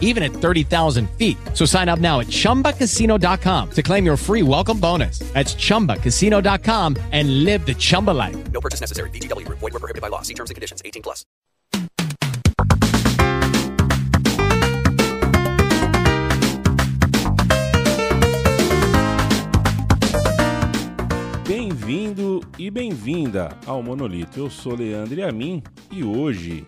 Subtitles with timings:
[0.00, 1.36] even at 30,000 feet.
[1.52, 5.18] So sign up now at chumbacasino.com to claim your free welcome bonus.
[5.34, 8.36] That's chumbacasino.com and live the Chumba life.
[8.52, 9.10] No purchase necessary.
[9.10, 9.58] VGW Group.
[9.58, 10.22] Void were prohibited by law.
[10.22, 10.80] See terms and conditions.
[10.84, 11.24] 18 plus.
[21.46, 24.40] Bem-vindo e bem-vinda ao Monolito.
[24.40, 26.66] Eu sou Leandro Amin e hoje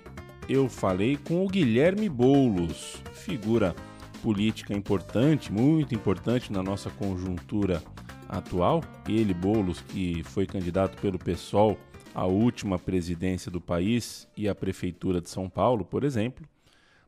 [0.48, 3.74] eu falei com o Guilherme Boulos, figura
[4.22, 7.82] política importante, muito importante na nossa conjuntura
[8.28, 8.82] atual.
[9.08, 11.76] Ele, Boulos, que foi candidato pelo PSOL
[12.14, 16.46] à última presidência do país e à prefeitura de São Paulo, por exemplo,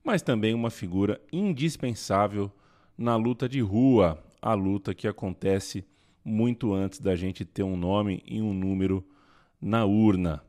[0.03, 2.51] mas também uma figura indispensável
[2.97, 5.85] na luta de rua, a luta que acontece
[6.25, 9.05] muito antes da gente ter um nome e um número
[9.61, 10.43] na urna.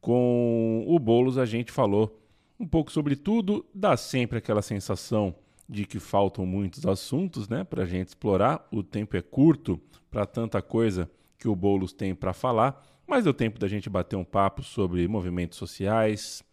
[0.00, 2.19] Com o Boulos a gente falou
[2.60, 5.34] um pouco sobre tudo, dá sempre aquela sensação
[5.66, 8.68] de que faltam muitos assuntos, né, para a gente explorar.
[8.70, 9.80] O tempo é curto
[10.10, 14.16] para tanta coisa que o Boulos tem para falar, mas deu tempo da gente bater
[14.16, 16.44] um papo sobre movimentos sociais,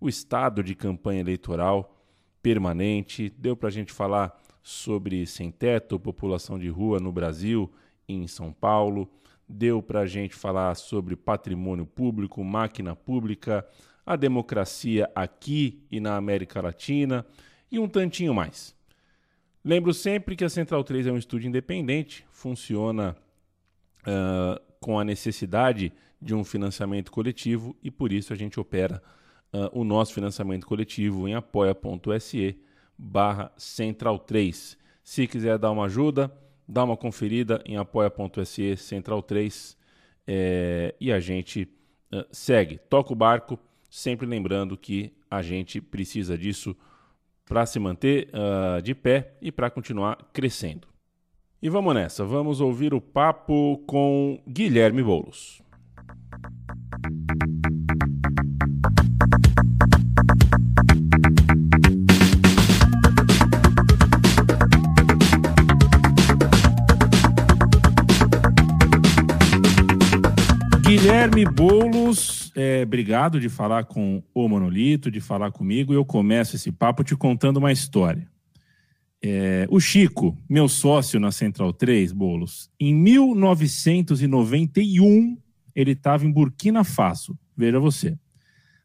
[0.00, 1.94] o estado de campanha eleitoral
[2.42, 7.70] permanente, deu para a gente falar sobre sem teto, população de rua no Brasil
[8.08, 9.10] e em São Paulo,
[9.46, 13.66] deu para a gente falar sobre patrimônio público, máquina pública,
[14.10, 17.24] a democracia aqui e na América Latina
[17.70, 18.74] e um tantinho mais.
[19.64, 23.16] Lembro sempre que a Central 3 é um estúdio independente, funciona
[24.00, 29.00] uh, com a necessidade de um financiamento coletivo e por isso a gente opera
[29.54, 32.58] uh, o nosso financiamento coletivo em apoia.se
[32.98, 34.76] barra Central 3.
[35.04, 39.76] Se quiser dar uma ajuda, dá uma conferida em apoia.se Central 3
[40.26, 41.68] é, e a gente
[42.12, 43.56] uh, segue, toca o barco,
[43.90, 46.76] sempre lembrando que a gente precisa disso
[47.44, 50.86] para se manter uh, de pé e para continuar crescendo.
[51.60, 55.60] E vamos nessa, vamos ouvir o papo com Guilherme Boulos.
[70.82, 75.94] Guilherme Boulos, é, obrigado de falar com o Monolito, de falar comigo.
[75.94, 78.28] Eu começo esse papo te contando uma história.
[79.22, 85.38] É, o Chico, meu sócio na Central 3, Boulos, em 1991
[85.74, 87.34] ele estava em Burkina Faso.
[87.56, 88.18] Veja você.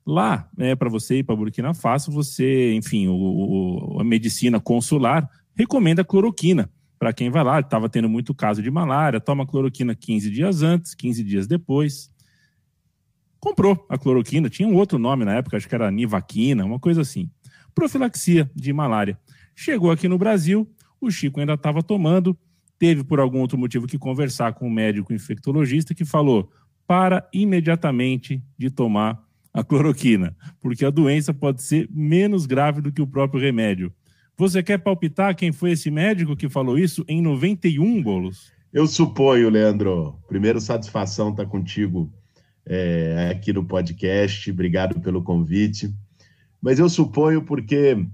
[0.05, 5.29] Lá, é, para você ir para Burkina Faso, você, enfim, o, o, a medicina consular
[5.53, 10.31] recomenda cloroquina para quem vai lá, estava tendo muito caso de malária, toma cloroquina 15
[10.31, 12.14] dias antes, 15 dias depois.
[13.45, 17.01] Comprou a cloroquina, tinha um outro nome na época, acho que era nivaquina, uma coisa
[17.01, 17.29] assim.
[17.75, 19.19] Profilaxia de malária.
[19.55, 20.67] Chegou aqui no Brasil,
[20.99, 22.35] o Chico ainda estava tomando,
[22.79, 26.51] teve por algum outro motivo que conversar com um médico infectologista que falou:
[26.87, 29.23] para imediatamente de tomar
[29.53, 33.93] a cloroquina, porque a doença pode ser menos grave do que o próprio remédio.
[34.35, 38.51] Você quer palpitar quem foi esse médico que falou isso em 91, Bolos?
[38.73, 40.17] Eu suponho, Leandro.
[40.27, 42.11] Primeiro, satisfação estar contigo
[42.65, 44.49] é, aqui no podcast.
[44.49, 45.93] Obrigado pelo convite.
[46.61, 48.05] Mas eu suponho porque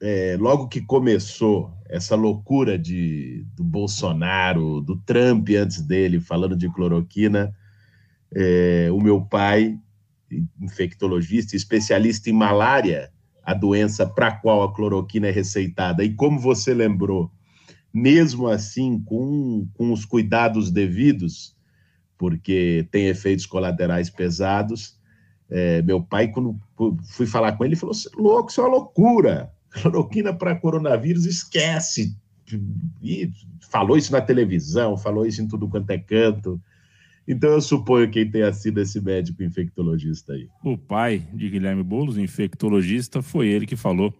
[0.00, 6.68] é, logo que começou essa loucura de, do Bolsonaro, do Trump antes dele, falando de
[6.70, 7.54] cloroquina,
[8.34, 9.78] é, o meu pai,
[10.60, 13.10] infectologista, especialista em malária,
[13.44, 16.04] a doença para a qual a cloroquina é receitada.
[16.04, 17.30] E como você lembrou,
[17.92, 21.54] mesmo assim, com, com os cuidados devidos,
[22.22, 24.96] porque tem efeitos colaterais pesados,
[25.50, 26.56] é, meu pai, quando
[27.02, 29.50] fui falar com ele, falou: louco, isso é uma loucura.
[29.74, 32.16] Cloroquina para coronavírus, esquece.
[33.02, 33.28] E
[33.72, 36.62] falou isso na televisão, falou isso em tudo quanto é canto.
[37.26, 40.46] Então eu suponho quem tenha sido esse médico infectologista aí.
[40.62, 44.14] O pai de Guilherme Boulos, infectologista, foi ele que falou.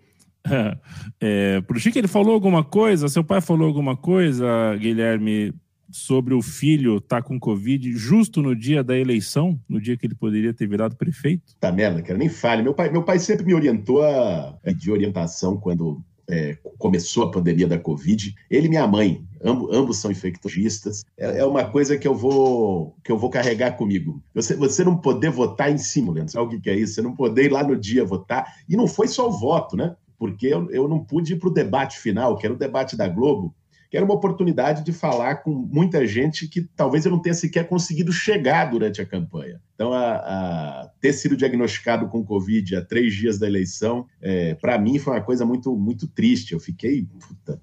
[1.21, 3.09] é, pro Chico, ele falou alguma coisa?
[3.09, 4.45] Seu pai falou alguma coisa,
[4.77, 5.55] Guilherme,
[5.97, 10.07] sobre o filho estar tá com Covid justo no dia da eleição, no dia que
[10.07, 11.55] ele poderia ter virado prefeito?
[11.61, 12.63] Tá merda, cara, nem fale.
[12.63, 17.69] Meu pai, meu pai sempre me orientou a, de orientação quando é, começou a pandemia
[17.69, 18.35] da Covid.
[18.51, 21.05] Ele e minha mãe, ambos, ambos são infectologistas.
[21.17, 24.23] É, é, uma coisa que eu vou que eu vou carregar comigo.
[24.35, 26.95] Você, você não poder votar em simulando, sabe o que é isso?
[26.95, 28.47] Você não poder ir lá no dia votar.
[28.69, 29.95] E não foi só o voto, né?
[30.19, 33.09] Porque eu, eu não pude ir para o debate final, que era o debate da
[33.09, 33.55] Globo
[33.93, 37.69] que era uma oportunidade de falar com muita gente que talvez eu não tenha sequer
[37.69, 39.61] conseguido chegar durante a campanha.
[39.75, 44.79] Então, a, a ter sido diagnosticado com Covid há três dias da eleição, é, para
[44.79, 46.55] mim foi uma coisa muito, muito triste.
[46.55, 47.61] Eu fiquei, puta,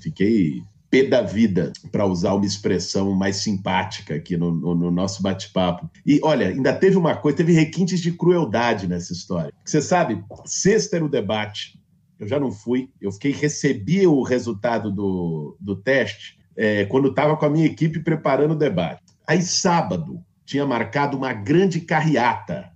[0.00, 5.22] fiquei pé da vida, para usar uma expressão mais simpática aqui no, no, no nosso
[5.22, 5.88] bate-papo.
[6.04, 9.52] E olha, ainda teve uma coisa, teve requintes de crueldade nessa história.
[9.64, 11.79] Você sabe, sexta era o debate,
[12.20, 12.90] eu já não fui.
[13.00, 17.98] Eu fiquei, recebi o resultado do, do teste é, quando estava com a minha equipe
[18.00, 19.02] preparando o debate.
[19.26, 22.70] Aí, sábado, tinha marcado uma grande carreata,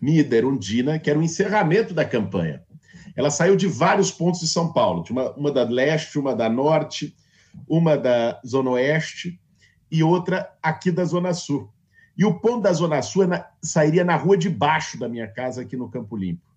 [0.00, 2.62] minha Undina, que era o encerramento da campanha.
[3.16, 5.04] Ela saiu de vários pontos de São Paulo.
[5.08, 7.16] Uma, uma da leste, uma da norte,
[7.66, 9.40] uma da zona oeste
[9.90, 11.72] e outra aqui da zona sul.
[12.16, 15.28] E o ponto da zona sul é na, sairia na rua de baixo da minha
[15.28, 16.51] casa, aqui no Campo Limpo.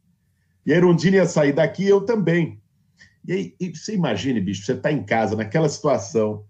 [0.66, 2.60] E a Erundina ia sair daqui, eu também.
[3.28, 6.44] E aí, e você imagine, bicho, você está em casa, naquela situação,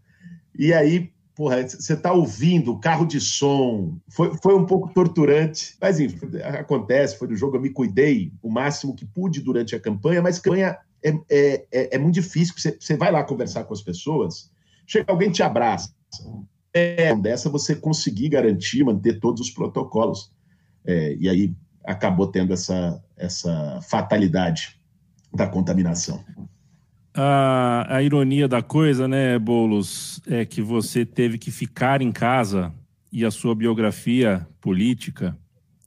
[0.58, 3.98] e aí, porra, você está ouvindo o carro de som.
[4.10, 8.50] Foi, foi um pouco torturante, mas enfim, acontece, foi do jogo, eu me cuidei o
[8.50, 12.78] máximo que pude durante a campanha, mas campanha é, é, é, é muito difícil, você,
[12.80, 14.50] você vai lá conversar com as pessoas,
[14.88, 15.94] chega alguém te abraça.
[16.74, 20.32] É dessa você conseguir garantir, manter todos os protocolos.
[20.86, 24.80] É, e aí acabou tendo essa, essa fatalidade
[25.34, 26.24] da contaminação.
[27.14, 32.74] A, a ironia da coisa, né, Boulos, é que você teve que ficar em casa
[33.12, 35.38] e a sua biografia política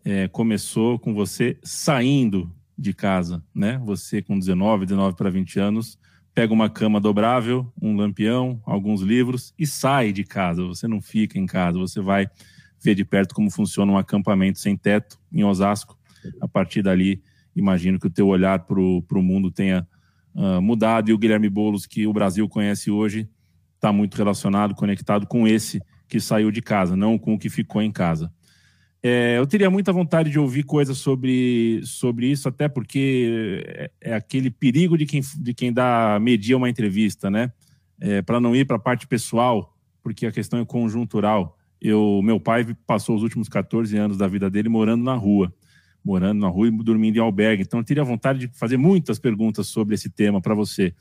[0.04, 3.78] é, começou com você saindo de casa, né?
[3.84, 5.98] Você com 19, 19 para 20 anos,
[6.32, 10.64] pega uma cama dobrável, um lampião, alguns livros e sai de casa.
[10.64, 12.30] Você não fica em casa, você vai
[12.82, 15.98] ver de perto como funciona um acampamento sem teto em Osasco.
[16.40, 17.22] A partir dali,
[17.54, 19.86] imagino que o teu olhar para o mundo tenha
[20.34, 23.28] uh, mudado e o Guilherme Boulos, que o Brasil conhece hoje,
[23.74, 27.82] está muito relacionado, conectado com esse que saiu de casa, não com o que ficou
[27.82, 28.32] em casa.
[29.02, 34.14] É, eu teria muita vontade de ouvir coisas sobre, sobre isso, até porque é, é
[34.14, 37.52] aquele perigo de quem, de quem dá medir uma entrevista, né?
[38.00, 41.57] É, para não ir para a parte pessoal, porque a questão é conjuntural.
[41.80, 45.52] Eu, meu pai passou os últimos 14 anos da vida dele morando na rua,
[46.04, 47.62] morando na rua e dormindo em albergue.
[47.62, 50.94] Então, eu teria vontade de fazer muitas perguntas sobre esse tema para você.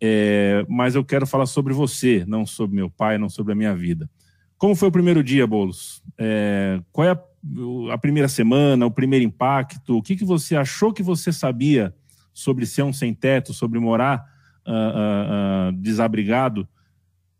[0.00, 3.74] É, mas eu quero falar sobre você, não sobre meu pai, não sobre a minha
[3.74, 4.08] vida.
[4.56, 6.02] Como foi o primeiro dia, Bolos?
[6.18, 9.96] É, qual é a, a, primeira semana, o primeiro impacto?
[9.96, 11.94] O que, que você achou que você sabia
[12.32, 14.24] sobre ser um sem-teto, sobre morar
[14.66, 16.68] uh, uh, uh, desabrigado?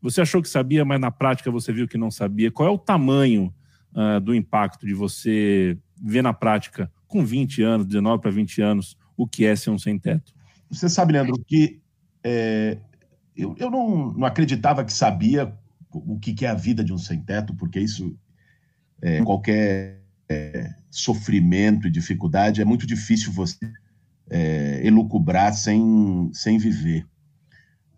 [0.01, 2.51] Você achou que sabia, mas na prática você viu que não sabia.
[2.51, 3.53] Qual é o tamanho
[3.93, 8.97] uh, do impacto de você ver na prática, com 20 anos, 19 para 20 anos,
[9.17, 10.33] o que é ser um sem-teto?
[10.71, 11.81] Você sabe, Leandro, que
[12.23, 12.79] é,
[13.37, 15.53] eu, eu não, não acreditava que sabia
[15.91, 18.17] o que, que é a vida de um sem-teto, porque isso,
[19.01, 23.59] é, qualquer é, sofrimento e dificuldade, é muito difícil você
[24.31, 27.07] é, elucubrar sem, sem viver.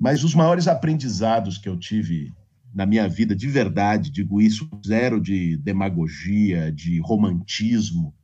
[0.00, 2.32] Mas os maiores aprendizados que eu tive
[2.74, 8.14] na minha vida, de verdade, digo isso, zero de demagogia, de romantismo,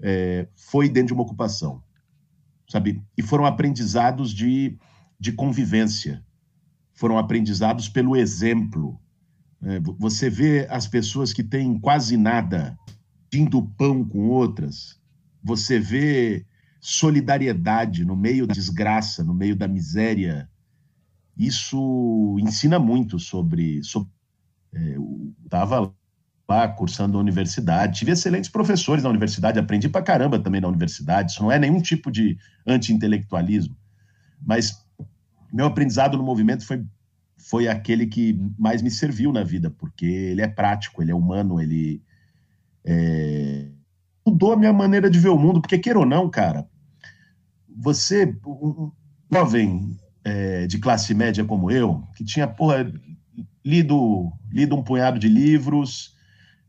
[0.00, 1.82] é, foi dentro de uma ocupação,
[2.68, 3.02] sabe?
[3.16, 4.78] E foram aprendizados de,
[5.18, 6.24] de convivência,
[6.92, 9.00] foram aprendizados pelo exemplo.
[9.64, 12.78] É, você vê as pessoas que têm quase nada
[13.32, 15.00] indo pão com outras,
[15.42, 16.46] você vê
[16.80, 20.48] solidariedade no meio da desgraça, no meio da miséria,
[21.36, 23.82] isso ensina muito sobre.
[23.82, 24.10] sobre
[24.74, 24.96] é,
[25.44, 25.92] estava
[26.48, 31.32] lá cursando a universidade, tive excelentes professores na universidade, aprendi pra caramba também na universidade.
[31.32, 32.36] Isso não é nenhum tipo de
[32.66, 33.76] anti-intelectualismo,
[34.44, 34.84] mas
[35.52, 36.84] meu aprendizado no movimento foi,
[37.38, 41.60] foi aquele que mais me serviu na vida, porque ele é prático, ele é humano,
[41.60, 42.02] ele
[42.84, 43.68] é,
[44.26, 46.68] mudou a minha maneira de ver o mundo, porque queira ou não, cara,
[47.74, 48.90] você, um
[49.32, 52.90] jovem é, de classe média como eu, que tinha, porra,
[53.64, 56.16] lido, lido um punhado de livros,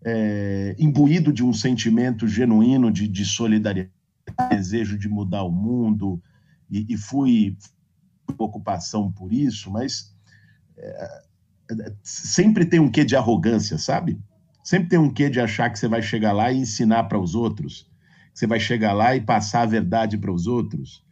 [0.04, 3.92] é, imbuído de um sentimento genuíno de, de solidariedade,
[4.50, 6.22] desejo de mudar o mundo,
[6.70, 7.58] e, e fui
[8.38, 10.14] ocupação por isso, mas
[10.78, 11.10] é,
[12.04, 14.20] sempre tem um quê de arrogância, sabe?
[14.64, 17.36] Sempre tem um quê de achar que você vai chegar lá e ensinar para os
[17.36, 17.90] outros,
[18.34, 21.05] que você vai chegar lá e passar a verdade para os outros.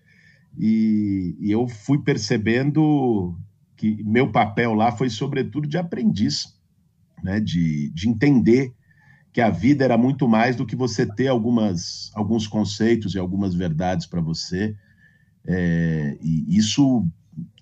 [0.58, 3.36] E, e eu fui percebendo
[3.76, 6.56] que meu papel lá foi, sobretudo, de aprendiz,
[7.24, 7.40] né?
[7.40, 8.74] de, de entender
[9.32, 13.56] que a vida era muito mais do que você ter algumas, alguns conceitos e algumas
[13.56, 14.76] verdades para você.
[15.46, 17.06] É, e isso,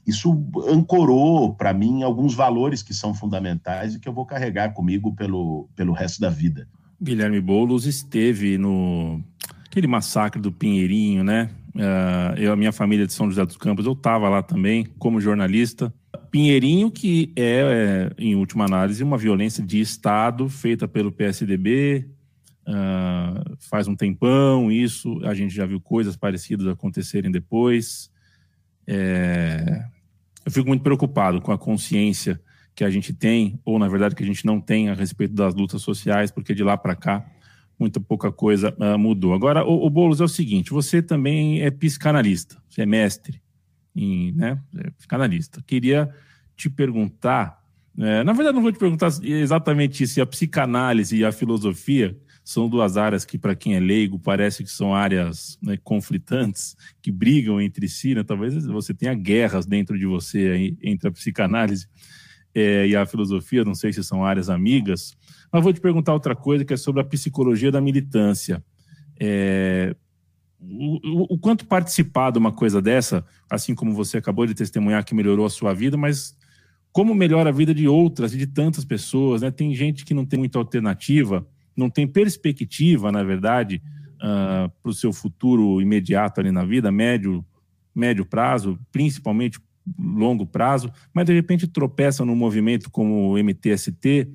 [0.05, 5.15] isso ancorou para mim alguns valores que são fundamentais e que eu vou carregar comigo
[5.15, 6.67] pelo, pelo resto da vida.
[7.01, 9.24] Guilherme Boulos esteve no
[9.65, 11.50] aquele massacre do Pinheirinho, né?
[11.75, 15.21] Uh, eu, a minha família de São José dos Campos, eu estava lá também como
[15.21, 15.93] jornalista.
[16.29, 22.07] Pinheirinho, que é, é, em última análise, uma violência de Estado feita pelo PSDB,
[22.67, 28.09] uh, ah, faz um tempão isso, a gente já viu coisas parecidas acontecerem depois.
[28.87, 29.85] É,
[30.45, 32.39] eu fico muito preocupado com a consciência
[32.73, 35.53] que a gente tem, ou na verdade que a gente não tem a respeito das
[35.53, 37.25] lutas sociais, porque de lá para cá
[37.81, 39.33] muita pouca coisa uh, mudou.
[39.33, 43.41] Agora, o, o Boulos é o seguinte: você também é psicanalista, você é mestre
[43.95, 45.63] em, né, é psicanalista.
[45.65, 46.07] Queria
[46.55, 47.59] te perguntar,
[47.97, 52.69] é, na verdade não vou te perguntar exatamente se a psicanálise e a filosofia são
[52.69, 57.59] duas áreas que, para quem é leigo, parece que são áreas né, conflitantes, que brigam
[57.59, 58.23] entre si, né?
[58.23, 61.88] talvez você tenha guerras dentro de você aí, entre a psicanálise
[62.53, 65.15] é, e a filosofia, não sei se são áreas amigas,
[65.51, 68.63] mas vou te perguntar outra coisa que é sobre a psicologia da militância.
[69.20, 69.96] É,
[70.60, 75.15] o, o, quanto participar de uma coisa dessa, assim como você acabou de testemunhar que
[75.15, 76.38] melhorou a sua vida, mas
[76.91, 79.50] como melhora a vida de outras e de tantas pessoas, né?
[79.50, 83.81] Tem gente que não tem muita alternativa, não tem perspectiva, na verdade,
[84.15, 87.46] uh, ah, para o seu futuro imediato ali na vida, médio,
[87.96, 89.60] médio prazo, principalmente
[89.97, 94.27] longo prazo, mas de repente tropeça num movimento como o MTST,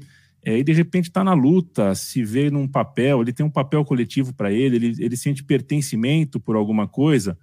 [0.45, 3.85] é, e de repente está na luta, se vê num papel, ele tem um papel
[3.85, 7.37] coletivo para ele, ele, ele sente pertencimento por alguma coisa,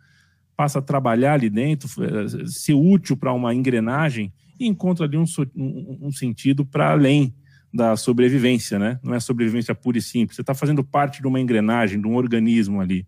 [0.55, 5.25] passa a trabalhar ali dentro, é, ser útil para uma engrenagem e encontra ali um,
[5.55, 7.33] um, um sentido para além
[7.73, 8.99] da sobrevivência, né?
[9.03, 10.35] Não é sobrevivência pura e simples.
[10.35, 13.05] Você está fazendo parte de uma engrenagem, de um organismo ali.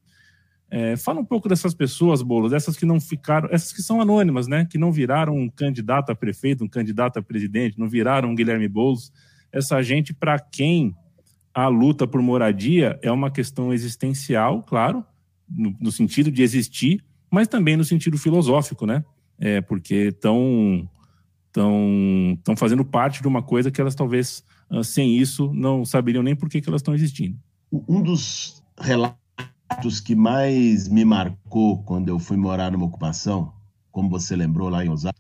[0.78, 4.46] É, fala um pouco dessas pessoas, Boulos, essas que não ficaram, essas que são anônimas,
[4.46, 4.68] né?
[4.70, 8.68] Que não viraram um candidato a prefeito, um candidato a presidente, não viraram um Guilherme
[8.68, 9.10] Boulos
[9.54, 10.94] essa gente para quem
[11.54, 15.06] a luta por moradia é uma questão existencial, claro,
[15.50, 17.02] no, no, sentido de existir,
[17.32, 19.02] mas também no sentido filosófico, né?
[19.40, 20.90] É, porque estão
[21.54, 26.22] tão, tão fazendo parte de uma coisa que elas talvez ah, sem isso não saberiam
[26.22, 27.40] nem por que, que elas estão existindo.
[27.72, 29.25] Um dos relatos
[30.04, 33.54] que mais me marcou quando eu fui morar numa ocupação,
[33.92, 35.20] como você lembrou lá em Osasco,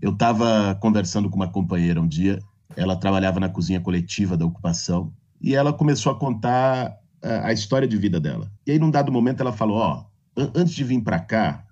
[0.00, 2.38] eu estava conversando com uma companheira um dia
[2.76, 7.88] ela trabalhava na cozinha coletiva da ocupação e ela começou a contar a, a história
[7.88, 8.50] de vida dela.
[8.66, 10.04] E aí, num dado momento, ela falou: Ó,
[10.36, 11.64] oh, antes de vir para cá,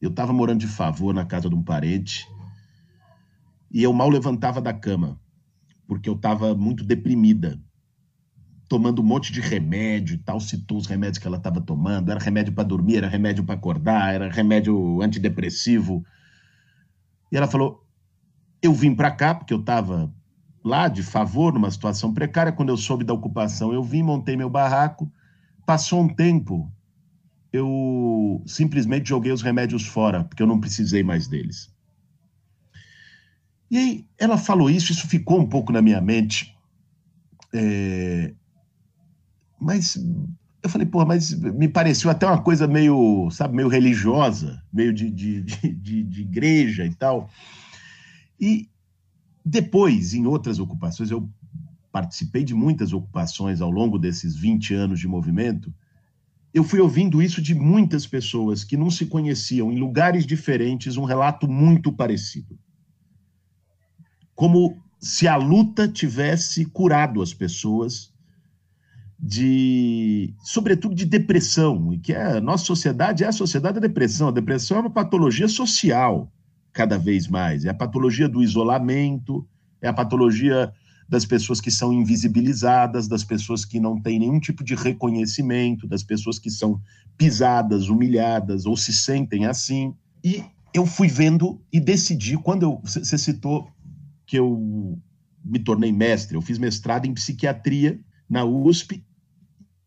[0.00, 2.26] eu estava morando de favor na casa de um parente
[3.70, 5.20] e eu mal levantava da cama
[5.86, 7.60] porque eu estava muito deprimida,
[8.70, 10.38] tomando um monte de remédio e tal.
[10.38, 14.14] Citou os remédios que ela estava tomando: era remédio para dormir, era remédio para acordar,
[14.14, 16.04] era remédio antidepressivo.
[17.32, 17.84] E ela falou:
[18.62, 20.14] eu vim para cá porque eu estava
[20.64, 22.52] lá de favor, numa situação precária.
[22.52, 25.12] Quando eu soube da ocupação, eu vim, montei meu barraco.
[25.66, 26.72] Passou um tempo,
[27.52, 31.74] eu simplesmente joguei os remédios fora, porque eu não precisei mais deles.
[33.68, 36.56] E aí ela falou isso, isso ficou um pouco na minha mente.
[37.52, 38.32] É...
[39.60, 39.96] Mas
[40.62, 45.10] eu falei, pô, mas me pareceu até uma coisa meio, sabe, meio religiosa, meio de,
[45.10, 47.30] de, de, de igreja e tal.
[48.38, 48.68] E
[49.44, 51.28] depois, em outras ocupações, eu
[51.92, 55.72] participei de muitas ocupações ao longo desses 20 anos de movimento,
[56.52, 61.04] eu fui ouvindo isso de muitas pessoas que não se conheciam em lugares diferentes, um
[61.04, 62.58] relato muito parecido.
[64.34, 68.09] Como se a luta tivesse curado as pessoas
[69.22, 74.28] de, sobretudo de depressão, e que é, a nossa sociedade é a sociedade da depressão.
[74.28, 76.32] A depressão é uma patologia social
[76.72, 77.64] cada vez mais.
[77.64, 79.46] É a patologia do isolamento,
[79.82, 80.72] é a patologia
[81.06, 86.02] das pessoas que são invisibilizadas, das pessoas que não têm nenhum tipo de reconhecimento, das
[86.02, 86.80] pessoas que são
[87.18, 89.92] pisadas, humilhadas ou se sentem assim.
[90.24, 93.68] E eu fui vendo e decidi, quando você citou
[94.24, 94.96] que eu
[95.44, 97.98] me tornei mestre, eu fiz mestrado em psiquiatria
[98.28, 99.04] na USP,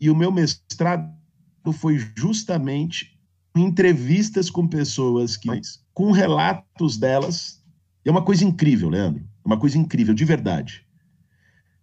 [0.04, 1.10] e o meu mestrado
[1.72, 3.18] foi justamente
[3.56, 5.48] entrevistas com pessoas que
[5.94, 7.64] com relatos delas.
[8.04, 9.26] É uma coisa incrível, Leandro.
[9.46, 10.86] Uma coisa incrível, de verdade.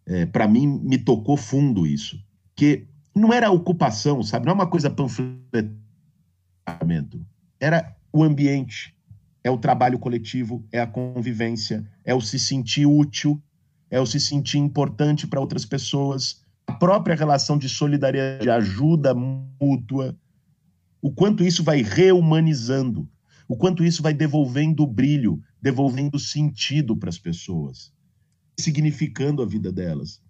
[0.05, 2.23] É, Para mim, me tocou fundo isso.
[2.55, 2.87] Que
[3.17, 4.45] não era ocupação, sabe?
[4.45, 5.41] Não é uma coisa panfletamento.
[7.59, 8.95] Era o ambiente,
[9.43, 13.43] é o trabalho coletivo, é a convivência, é o se sentir útil,
[13.91, 16.40] é o se sentir importante para outras pessoas,
[16.81, 20.17] própria relação de solidariedade, de ajuda mútua,
[21.03, 23.07] o quanto isso vai reumanizando,
[23.47, 27.93] o quanto isso vai devolvendo brilho, devolvendo sentido para as pessoas,
[28.59, 30.23] significando a vida delas.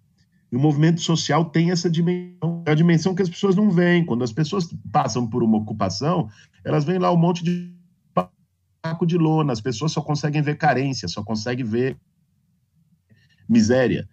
[0.51, 4.05] E o movimento social tem essa dimensão, a dimensão que as pessoas não veem.
[4.05, 6.29] Quando as pessoas passam por uma ocupação,
[6.65, 7.73] elas veem lá um monte de
[8.85, 11.97] saco de lona, as pessoas só conseguem ver carência, só conseguem ver
[13.47, 14.09] miséria.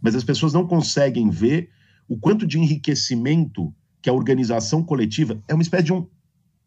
[0.00, 1.70] Mas as pessoas não conseguem ver
[2.08, 6.06] o quanto de enriquecimento que a organização coletiva é uma espécie de um,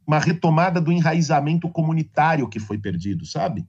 [0.06, 3.66] uma retomada do enraizamento comunitário que foi perdido, sabe?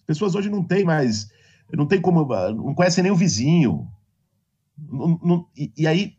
[0.00, 1.30] As pessoas hoje não têm mais,
[1.72, 3.88] não tem como, não conhecem nem o vizinho,
[4.76, 6.16] não, não, e, e, aí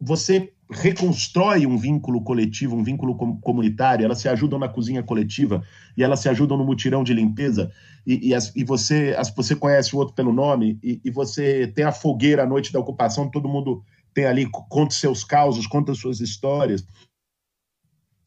[0.00, 5.62] você reconstrói um vínculo coletivo, um vínculo com, comunitário, elas se ajudam na cozinha coletiva
[5.96, 7.70] e elas se ajudam no mutirão de limpeza
[8.06, 11.66] e, e, as, e você, as, você conhece o outro pelo nome e, e, você
[11.66, 13.82] tem a fogueira à noite da ocupação, todo mundo
[14.14, 16.86] tem ali, conta seus causos, conta suas histórias.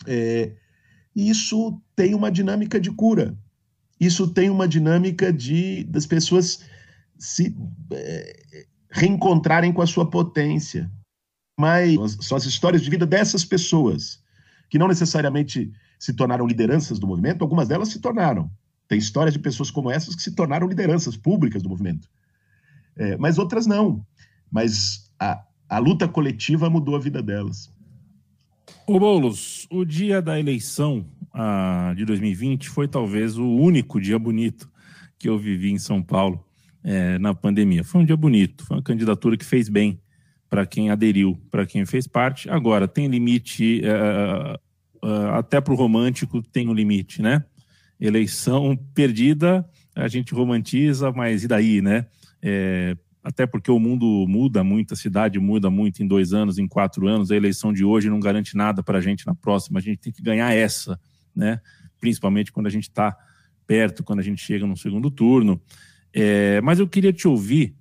[0.05, 0.51] É,
[1.15, 3.37] isso tem uma dinâmica de cura.
[3.99, 6.63] Isso tem uma dinâmica de das pessoas
[7.17, 7.55] se
[7.91, 10.91] é, reencontrarem com a sua potência.
[11.59, 14.23] Mas são as histórias de vida dessas pessoas,
[14.69, 18.49] que não necessariamente se tornaram lideranças do movimento, algumas delas se tornaram.
[18.87, 22.07] Tem histórias de pessoas como essas que se tornaram lideranças públicas do movimento.
[22.95, 24.05] É, mas outras não.
[24.49, 27.69] Mas a, a luta coletiva mudou a vida delas.
[28.87, 34.71] O Boulos, o dia da eleição ah, de 2020 foi talvez o único dia bonito
[35.19, 36.41] que eu vivi em São Paulo
[36.85, 37.83] é, na pandemia.
[37.83, 39.99] Foi um dia bonito, foi uma candidatura que fez bem
[40.49, 42.49] para quem aderiu, para quem fez parte.
[42.49, 43.89] Agora, tem limite, é,
[45.03, 47.45] é, até para o romântico tem um limite, né?
[47.99, 52.07] Eleição perdida, a gente romantiza, mas e daí, né?
[52.41, 56.67] É, até porque o mundo muda muito, a cidade muda muito em dois anos, em
[56.67, 57.29] quatro anos.
[57.29, 59.79] A eleição de hoje não garante nada para a gente na próxima.
[59.79, 60.99] A gente tem que ganhar essa,
[61.35, 61.59] né?
[61.99, 63.15] Principalmente quando a gente está
[63.67, 65.61] perto, quando a gente chega no segundo turno.
[66.13, 67.75] É, mas eu queria te ouvir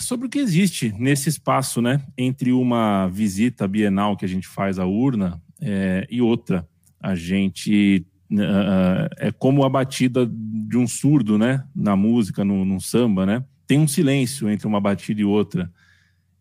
[0.00, 4.78] sobre o que existe nesse espaço, né, entre uma visita bienal que a gente faz
[4.78, 6.66] à urna é, e outra.
[7.00, 12.80] A gente uh, é como a batida de um surdo, né, na música, no, no
[12.80, 13.44] samba, né?
[13.66, 15.70] Tem um silêncio entre uma batida e outra.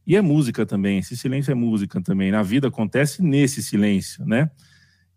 [0.05, 2.31] E é música também, esse silêncio é música também.
[2.31, 4.49] Na vida acontece nesse silêncio, né?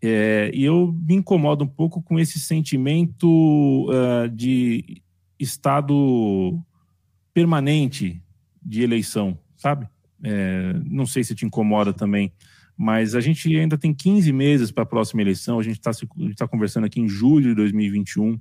[0.00, 5.02] É, e eu me incomodo um pouco com esse sentimento uh, de
[5.38, 6.62] estado
[7.34, 8.22] permanente
[8.64, 9.86] de eleição, sabe?
[10.22, 12.32] É, não sei se te incomoda também,
[12.76, 15.90] mas a gente ainda tem 15 meses para a próxima eleição, a gente está
[16.36, 18.40] tá conversando aqui em julho de 2021,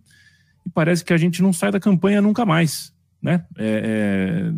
[0.66, 3.46] e parece que a gente não sai da campanha nunca mais, né?
[3.58, 4.54] É, é,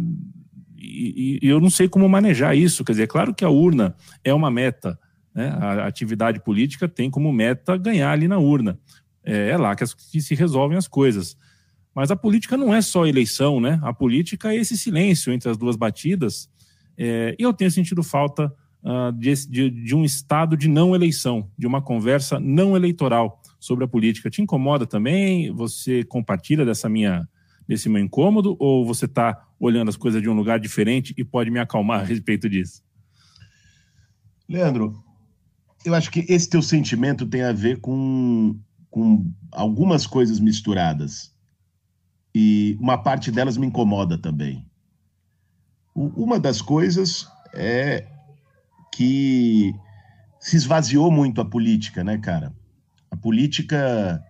[0.77, 3.95] e, e, eu não sei como manejar isso, quer dizer, é claro que a urna
[4.23, 4.99] é uma meta,
[5.33, 5.49] né?
[5.49, 8.77] A atividade política tem como meta ganhar ali na urna,
[9.23, 11.35] é, é lá que, as, que se resolvem as coisas.
[11.95, 13.79] Mas a política não é só eleição, né?
[13.81, 16.49] A política é esse silêncio entre as duas batidas.
[16.97, 18.53] É, e eu tenho sentido falta
[18.83, 23.85] uh, de, de, de, um estado de não eleição, de uma conversa não eleitoral sobre
[23.85, 24.29] a política.
[24.29, 25.53] Te incomoda também?
[25.53, 27.25] Você compartilha dessa minha,
[27.65, 28.57] desse meu incômodo?
[28.59, 32.03] Ou você está olhando as coisas de um lugar diferente e pode me acalmar a
[32.03, 32.83] respeito disso?
[34.49, 35.01] Leandro,
[35.85, 41.34] eu acho que esse teu sentimento tem a ver com, com algumas coisas misturadas
[42.35, 44.69] e uma parte delas me incomoda também.
[45.95, 48.05] Uma das coisas é
[48.93, 49.73] que
[50.37, 52.53] se esvaziou muito a política, né, cara?
[53.09, 54.21] A política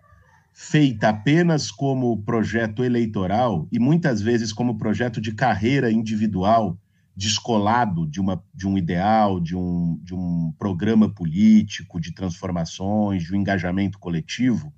[0.53, 6.77] feita apenas como projeto eleitoral e muitas vezes como projeto de carreira individual,
[7.15, 13.33] descolado de, uma, de um ideal, de um, de um programa político, de transformações, de
[13.33, 14.71] um engajamento coletivo,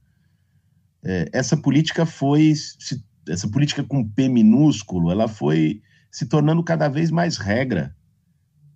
[1.03, 6.87] é, essa política foi se essa política com P minúsculo, ela foi se tornando cada
[6.87, 7.95] vez mais regra.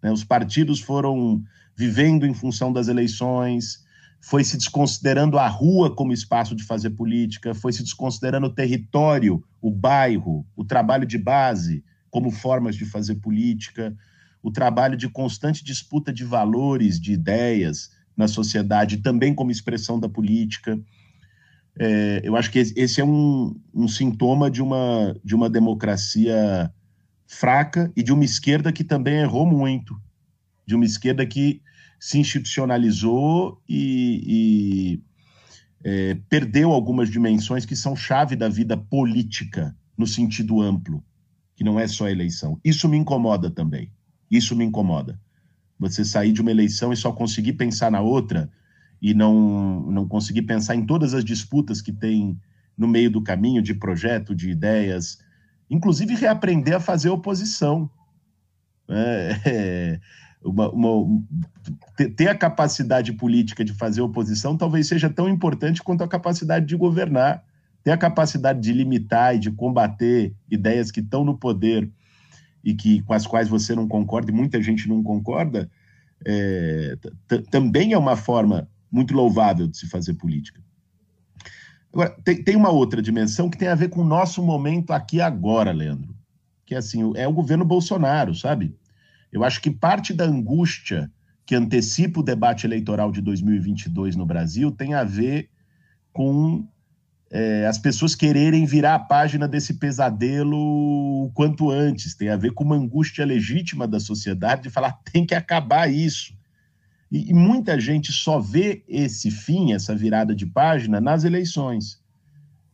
[0.02, 0.12] Né?
[0.12, 1.44] Os partidos foram
[1.76, 3.84] vivendo em função das eleições,
[4.22, 9.44] foi se desconsiderando a rua como espaço de fazer política, foi se desconsiderando o território,
[9.60, 13.96] o bairro, o trabalho de base como formas de fazer política,
[14.44, 20.10] o trabalho de constante disputa de valores, de ideias na sociedade, também como expressão da
[20.10, 20.80] política.
[21.84, 26.72] É, eu acho que esse é um, um sintoma de uma, de uma democracia
[27.26, 30.00] fraca e de uma esquerda que também errou muito,
[30.64, 31.60] de uma esquerda que
[32.00, 35.02] se institucionalizou e,
[35.84, 41.04] é, perdeu algumas dimensões que são chave da vida política, no sentido amplo,
[41.56, 42.60] que não é só eleição.
[42.64, 43.92] Isso me incomoda também.
[44.30, 45.20] Isso me incomoda.
[45.80, 48.52] Você sair de uma eleição e só conseguir pensar na outra
[49.02, 52.40] e não, não conseguir pensar em todas as disputas que tem
[52.78, 55.18] no meio do caminho de projeto, de ideias,
[55.70, 57.90] inclusive reaprender a fazer oposição.
[58.88, 60.00] É,
[60.44, 61.24] uma, uma,
[62.16, 66.76] ter a capacidade política de fazer oposição talvez seja tão importante quanto a capacidade de
[66.76, 67.44] governar.
[67.84, 71.90] Ter a capacidade de limitar e de combater ideias que estão no poder
[72.64, 75.68] e que com as quais você não concorda, e muita gente não concorda,
[76.24, 76.96] é,
[77.50, 80.62] também é uma forma muito louvável de se fazer política.
[81.94, 85.20] Agora, tem, tem, uma outra dimensão que tem a ver com o nosso momento aqui
[85.20, 86.16] agora, Leandro.
[86.66, 88.76] Que é assim, é o governo Bolsonaro, sabe?
[89.32, 91.12] Eu acho que parte da angústia
[91.46, 95.50] que antecipa o debate eleitoral de 2022 no Brasil tem a ver
[96.14, 96.66] com
[97.30, 102.16] é, as pessoas quererem virar a página desse pesadelo o quanto antes.
[102.16, 106.34] Tem a ver com uma angústia legítima da sociedade de falar tem que acabar isso.
[107.12, 112.02] E, e muita gente só vê esse fim, essa virada de página, nas eleições.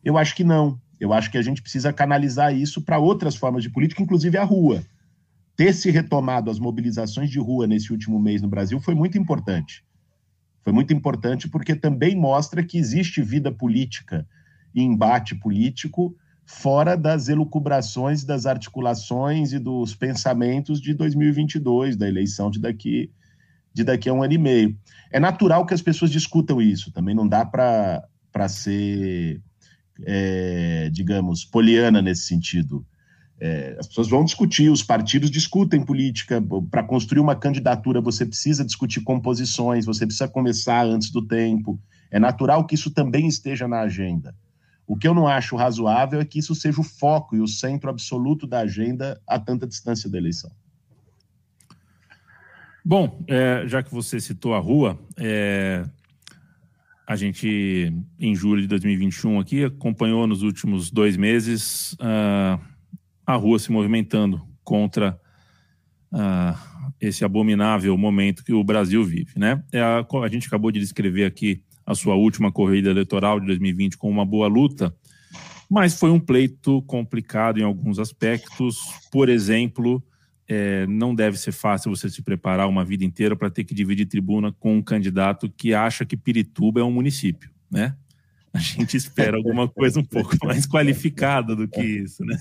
[0.04, 0.80] Eu acho que não.
[1.00, 4.44] Eu acho que a gente precisa canalizar isso para outras formas de política, inclusive a
[4.44, 4.82] rua
[5.58, 9.84] ter se retomado as mobilizações de rua nesse último mês no Brasil foi muito importante.
[10.62, 14.24] Foi muito importante porque também mostra que existe vida política
[14.72, 22.52] e embate político fora das elucubrações, das articulações e dos pensamentos de 2022, da eleição
[22.52, 23.10] de daqui,
[23.72, 24.76] de daqui a um ano e meio.
[25.10, 29.40] É natural que as pessoas discutam isso, também não dá para ser,
[30.04, 32.84] é, digamos, poliana nesse sentido.
[33.40, 36.42] É, as pessoas vão discutir, os partidos discutem política.
[36.70, 41.80] Para construir uma candidatura, você precisa discutir composições, você precisa começar antes do tempo.
[42.10, 44.34] É natural que isso também esteja na agenda.
[44.86, 47.90] O que eu não acho razoável é que isso seja o foco e o centro
[47.90, 50.50] absoluto da agenda a tanta distância da eleição.
[52.88, 55.84] Bom, é, já que você citou a rua, é,
[57.06, 61.92] a gente, em julho de 2021, aqui, acompanhou nos últimos dois meses.
[61.92, 62.58] Uh,
[63.26, 65.20] a rua se movimentando contra
[66.10, 66.58] uh,
[66.98, 69.32] esse abominável momento que o Brasil vive.
[69.36, 69.62] Né?
[69.70, 73.98] É a, a gente acabou de descrever aqui a sua última corrida eleitoral de 2020
[73.98, 74.96] com uma boa luta,
[75.68, 78.78] mas foi um pleito complicado em alguns aspectos.
[79.12, 80.02] Por exemplo,
[80.48, 84.06] é, não deve ser fácil você se preparar uma vida inteira para ter que dividir
[84.06, 87.94] tribuna com um candidato que acha que Pirituba é um município, né?
[88.52, 92.36] a gente espera alguma coisa um pouco mais qualificada do que isso, né?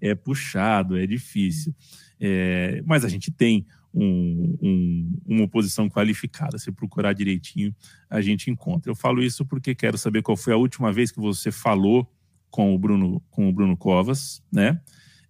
[0.00, 1.74] É puxado, é difícil.
[2.20, 6.58] É, mas a gente tem um, um, uma oposição qualificada.
[6.58, 7.74] Se procurar direitinho,
[8.08, 8.90] a gente encontra.
[8.90, 12.10] Eu falo isso porque quero saber qual foi a última vez que você falou
[12.50, 14.80] com o Bruno, com o Bruno Covas, né?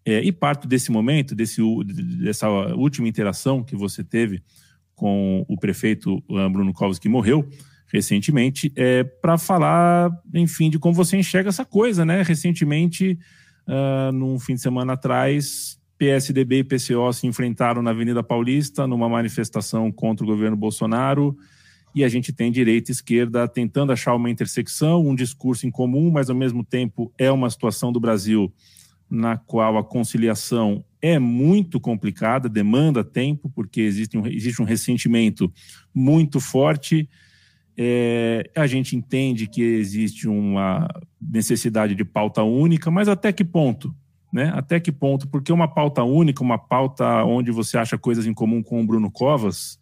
[0.05, 1.61] É, e parte desse momento, desse,
[2.23, 4.43] dessa última interação que você teve
[4.95, 7.49] com o prefeito Bruno Covas, que morreu,
[7.93, 12.23] recentemente, é, para falar, enfim, de como você enxerga essa coisa, né?
[12.23, 13.19] Recentemente,
[13.67, 19.09] uh, num fim de semana atrás, PSDB e PCO se enfrentaram na Avenida Paulista numa
[19.09, 21.37] manifestação contra o governo Bolsonaro
[21.95, 26.11] e a gente tem direita e esquerda tentando achar uma intersecção, um discurso em comum,
[26.11, 28.53] mas ao mesmo tempo é uma situação do Brasil
[29.11, 35.53] na qual a conciliação é muito complicada, demanda tempo, porque existe um, existe um ressentimento
[35.94, 37.09] muito forte
[37.83, 40.87] é, a gente entende que existe uma
[41.18, 43.94] necessidade de pauta única, mas até que ponto?
[44.31, 44.53] Né?
[44.55, 45.27] Até que ponto?
[45.27, 49.11] Porque uma pauta única, uma pauta onde você acha coisas em comum com o Bruno
[49.11, 49.81] Covas,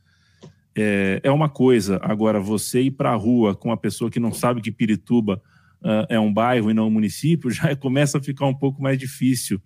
[0.77, 1.99] é, é uma coisa.
[2.01, 5.43] Agora, você ir para a rua com uma pessoa que não sabe que Pirituba
[5.83, 8.99] uh, é um bairro e não um município, já começa a ficar um pouco mais
[8.99, 9.61] difícil.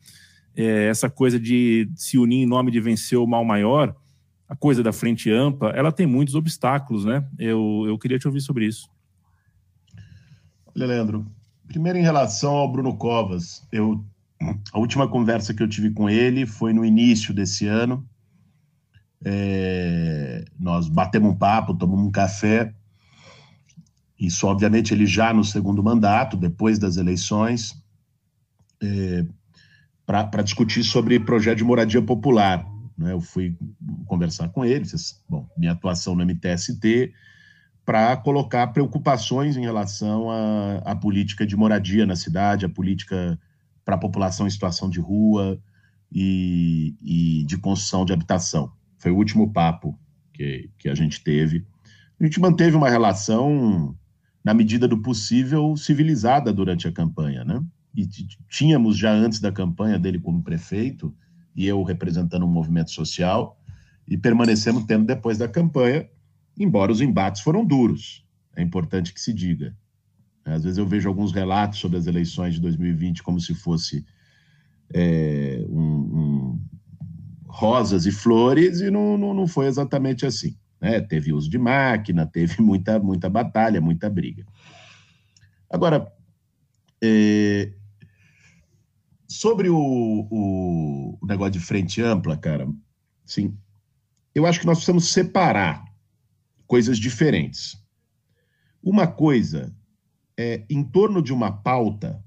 [0.55, 3.97] É, essa coisa de se unir em nome de vencer o mal maior,
[4.49, 7.25] a coisa da frente ampla, ela tem muitos obstáculos, né?
[7.39, 8.91] Eu, eu queria te ouvir sobre isso.
[10.75, 11.27] Olha, Leandro,
[11.67, 14.05] primeiro em relação ao Bruno Covas, eu,
[14.71, 18.07] a última conversa que eu tive com ele foi no início desse ano.
[19.25, 22.75] É, nós batemos um papo, tomamos um café.
[24.23, 27.75] Isso, obviamente, ele já no segundo mandato, depois das eleições,
[28.81, 29.27] é,
[30.07, 32.65] para discutir sobre projeto de moradia popular.
[32.97, 33.13] Né?
[33.13, 33.57] Eu fui
[34.07, 34.85] conversar com ele,
[35.29, 37.13] bom, minha atuação no MTST,
[37.85, 40.29] para colocar preocupações em relação
[40.85, 43.37] à, política de moradia na cidade, a política
[43.85, 45.61] para a população em situação de rua
[46.13, 48.71] e, e, de construção de habitação.
[48.99, 49.99] Foi o último papo
[50.33, 51.67] que, que a gente teve.
[52.21, 53.97] A gente manteve uma relação
[54.45, 57.63] na medida do possível, civilizada durante a campanha, né?
[57.95, 58.07] E
[58.49, 61.15] tínhamos já antes da campanha dele como prefeito,
[61.55, 63.61] e eu representando um movimento social,
[64.09, 66.09] e permanecemos tendo depois da campanha,
[66.59, 68.25] embora os embates foram duros.
[68.57, 69.77] É importante que se diga.
[70.45, 74.05] Às vezes eu vejo alguns relatos sobre as eleições de 2020 como se fosse
[74.93, 76.61] é, um, um,
[77.47, 80.57] rosas e flores, e não, não, não foi exatamente assim.
[80.83, 81.01] Né?
[81.01, 84.45] Teve uso de máquina, teve muita, muita batalha, muita briga.
[85.71, 86.13] Agora,
[87.01, 87.73] é,
[89.29, 92.69] sobre o, o, o, negócio de frente ampla, cara,
[93.25, 93.57] sim,
[94.35, 95.85] eu acho que nós precisamos separar
[96.67, 97.81] coisas diferentes.
[98.83, 99.75] Uma coisa
[100.37, 102.23] é em torno de uma pauta,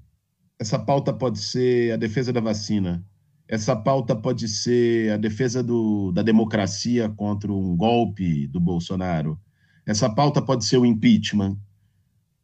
[0.58, 3.04] essa pauta pode ser a defesa da vacina,
[3.48, 9.38] essa pauta pode ser a defesa do, da democracia contra um golpe do Bolsonaro.
[9.84, 11.56] Essa pauta pode ser o impeachment.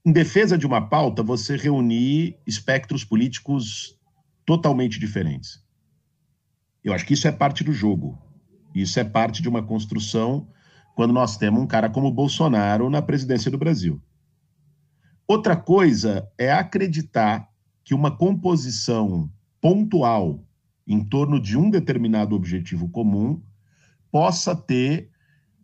[0.04, 3.98] Em defesa de uma pauta, você reunir espectros políticos
[4.46, 5.60] totalmente diferentes.
[6.84, 8.18] Eu acho que isso é parte do jogo.
[8.74, 10.48] Isso é parte de uma construção
[10.94, 14.00] quando nós temos um cara como Bolsonaro na presidência do Brasil.
[15.26, 17.48] Outra coisa é acreditar
[17.84, 20.44] que uma composição pontual
[20.92, 23.40] em torno de um determinado objetivo comum,
[24.10, 25.10] possa ter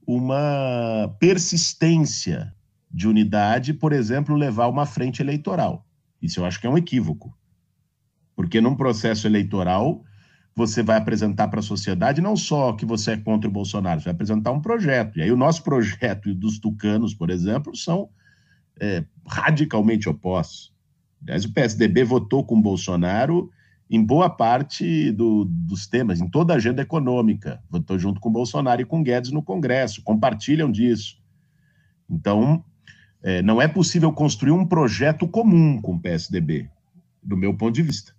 [0.07, 2.55] uma persistência
[2.91, 5.87] de unidade, por exemplo, levar uma frente eleitoral.
[6.23, 7.37] Isso eu acho que é um equívoco.
[8.35, 10.03] Porque num processo eleitoral,
[10.57, 14.05] você vai apresentar para a sociedade não só que você é contra o Bolsonaro, você
[14.05, 15.19] vai apresentar um projeto.
[15.19, 18.09] E aí o nosso projeto e dos tucanos, por exemplo, são
[18.81, 20.73] é, radicalmente opostos.
[21.23, 23.51] Aliás, o PSDB votou com o Bolsonaro
[23.91, 27.63] em boa parte do, dos temas, em toda a agenda econômica.
[27.75, 31.19] Estou junto com Bolsonaro e com Guedes no Congresso, compartilham disso.
[32.09, 32.63] Então,
[33.23, 36.69] é, não é possível construir um projeto comum com o PSDB,
[37.23, 38.17] do meu ponto de vista.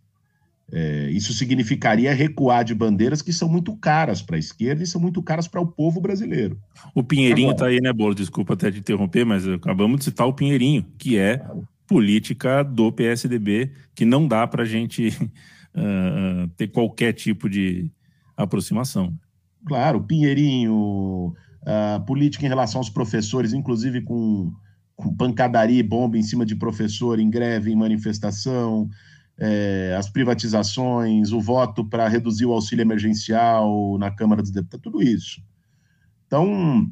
[0.71, 5.01] É, isso significaria recuar de bandeiras que são muito caras para a esquerda e são
[5.01, 6.60] muito caras para o povo brasileiro.
[6.93, 8.13] O Pinheirinho está aí, né, Bolo?
[8.13, 11.43] Desculpa até te interromper, mas acabamos de citar o Pinheirinho, que é
[11.88, 15.12] política do PSDB, que não dá para a gente
[15.75, 17.91] uh, ter qualquer tipo de
[18.36, 19.13] aproximação.
[19.65, 21.34] Claro, Pinheirinho,
[21.65, 24.51] a política em relação aos professores, inclusive com,
[24.95, 28.89] com pancadaria e bomba em cima de professor, em greve, em manifestação,
[29.38, 35.01] é, as privatizações, o voto para reduzir o auxílio emergencial na Câmara dos Deputados, tudo
[35.01, 35.41] isso.
[36.27, 36.91] Então,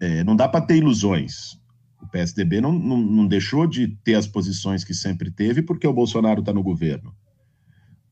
[0.00, 1.58] é, não dá para ter ilusões.
[2.00, 5.92] O PSDB não, não, não deixou de ter as posições que sempre teve porque o
[5.92, 7.14] Bolsonaro está no governo.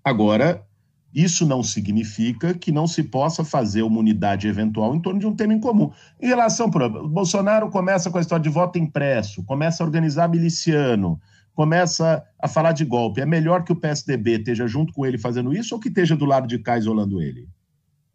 [0.04, 0.66] Agora,
[1.14, 5.34] isso não significa que não se possa fazer uma unidade eventual em torno de um
[5.34, 5.92] tema em comum.
[6.20, 11.20] Em relação ao Bolsonaro começa com a história de voto impresso, começa a organizar miliciano,
[11.54, 13.20] começa a falar de golpe.
[13.20, 16.24] É melhor que o PSDB esteja junto com ele fazendo isso ou que esteja do
[16.24, 17.48] lado de cá isolando ele?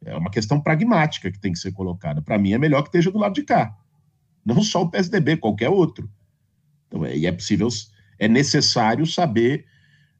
[0.03, 2.21] É uma questão pragmática que tem que ser colocada.
[2.21, 3.75] Para mim, é melhor que esteja do lado de cá.
[4.45, 6.09] Não só o PSDB, qualquer outro.
[6.87, 7.69] Então, é, e é possível,
[8.17, 9.65] é necessário saber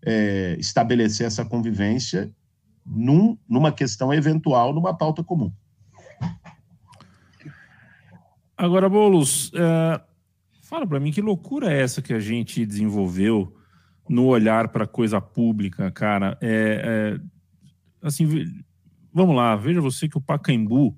[0.06, 2.32] é, estabelecer essa convivência
[2.86, 5.52] num, numa questão eventual, numa pauta comum.
[8.58, 10.02] Agora, Boulos, é,
[10.64, 13.56] fala para mim que loucura é essa que a gente desenvolveu
[14.10, 16.38] no olhar para coisa pública, cara.
[16.42, 18.28] É, é, assim,
[19.14, 20.98] vamos lá, veja você que o Pacaembu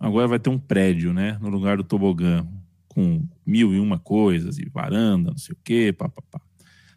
[0.00, 2.46] agora vai ter um prédio, né, no lugar do tobogã,
[2.88, 6.40] com mil e uma coisas, e varanda, não sei o quê, papapá.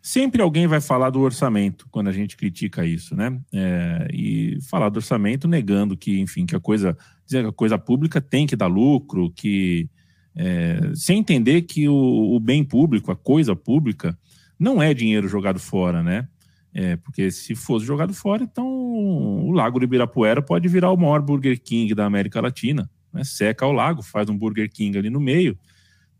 [0.01, 3.39] Sempre alguém vai falar do orçamento quando a gente critica isso, né?
[3.53, 7.77] É, e falar do orçamento negando que, enfim, que a coisa, dizer que a coisa
[7.77, 9.89] pública tem que dar lucro, que
[10.35, 14.17] é, sem entender que o, o, bem público, a coisa pública,
[14.57, 16.27] não é dinheiro jogado fora, né?
[16.73, 21.21] É, porque se fosse jogado fora, então o Lago do Ibirapuera pode virar o maior
[21.21, 22.89] Burger King da América Latina.
[23.11, 23.23] Né?
[23.23, 25.57] Seca o lago, faz um Burger King ali no meio,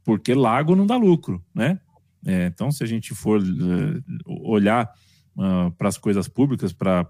[0.03, 1.79] porque lago não dá lucro, né?
[2.25, 4.91] É, então, se a gente for uh, olhar
[5.36, 7.08] uh, para as coisas públicas, para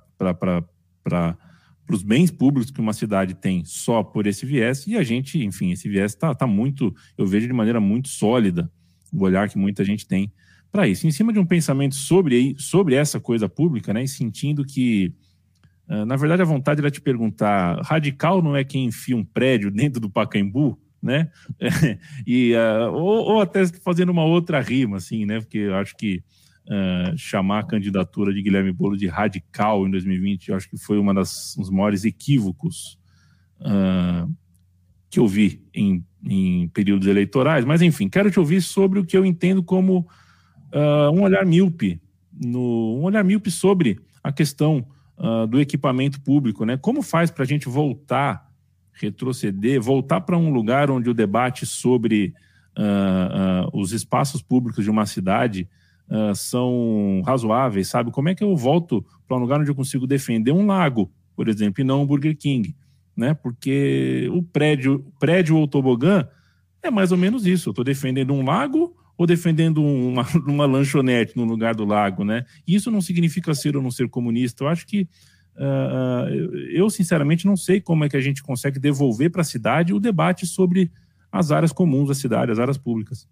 [1.90, 5.72] os bens públicos que uma cidade tem só por esse viés, e a gente, enfim,
[5.72, 8.72] esse viés está tá muito, eu vejo de maneira muito sólida
[9.12, 10.32] o olhar que muita gente tem
[10.72, 11.08] para isso.
[11.08, 15.14] Em cima de um pensamento sobre, sobre essa coisa pública, né, e sentindo que,
[15.88, 19.72] uh, na verdade, a vontade era te perguntar: radical não é quem enfia um prédio
[19.74, 20.80] dentro do Pacaembu?
[21.02, 21.30] Né?
[22.28, 25.40] e, uh, ou, ou, até fazendo uma outra rima, assim, né?
[25.40, 26.22] Porque eu acho que
[26.68, 30.98] uh, chamar a candidatura de Guilherme Bolo de radical em 2020, eu acho que foi
[30.98, 33.00] uma das, um dos maiores equívocos
[33.62, 34.32] uh,
[35.10, 39.18] que eu vi em, em períodos eleitorais, mas enfim, quero te ouvir sobre o que
[39.18, 40.08] eu entendo como
[41.12, 42.00] um olhar míope,
[42.32, 44.86] no, um olhar míope sobre a questão
[45.50, 46.78] do equipamento público, né?
[46.78, 48.49] Como faz para a gente voltar,
[49.00, 52.34] retroceder, voltar para um lugar onde o debate sobre
[52.78, 55.68] uh, os espaços públicos de uma cidade
[56.34, 58.10] são razoáveis, sabe?
[58.10, 61.48] Como é que eu volto para um lugar onde eu consigo defender um lago, por
[61.48, 62.76] exemplo, e não um Burger King?
[63.20, 63.34] né?
[63.34, 66.26] Porque o prédio, prédio ou tobogã
[66.82, 67.70] é mais ou menos isso.
[67.70, 72.46] Eu estou defendendo um lago ou defendendo uma, uma lanchonete no lugar do lago, né?
[72.66, 74.64] Isso não significa ser ou não ser comunista.
[74.64, 75.08] Eu acho que uh,
[76.72, 80.00] eu sinceramente não sei como é que a gente consegue devolver para a cidade o
[80.00, 80.92] debate sobre
[81.32, 83.28] as áreas comuns da cidade, as áreas públicas.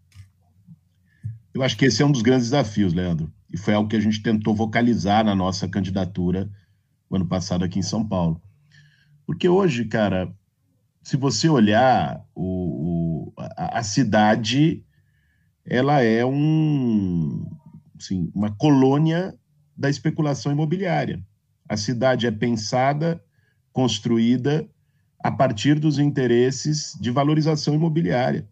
[1.54, 4.00] Eu acho que esse é um dos grandes desafios, Leandro, e foi algo que a
[4.00, 6.50] gente tentou vocalizar na nossa candidatura
[7.10, 8.42] no ano passado aqui em São Paulo.
[9.26, 10.32] Porque hoje, cara,
[11.02, 14.84] se você olhar o, o a, a, cidade,
[15.66, 17.50] ela é um,
[17.98, 19.34] assim, uma colônia
[19.76, 21.24] da especulação imobiliária.
[21.68, 23.22] A cidade é pensada,
[23.72, 24.68] construída
[25.20, 28.48] a partir dos interesses de valorização imobiliária.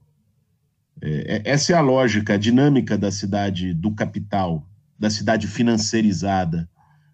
[1.02, 6.70] É, é essa é a lógica, a dinâmica da cidade do capital, da cidade financeirizada.